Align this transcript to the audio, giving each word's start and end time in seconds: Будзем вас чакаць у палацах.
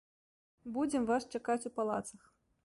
Будзем 0.77 1.05
вас 1.11 1.29
чакаць 1.37 1.61
у 1.71 1.73
палацах. 1.77 2.21